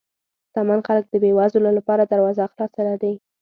[0.49, 3.13] شتمن خلک د بې وزلو لپاره دروازه خلاصه لري.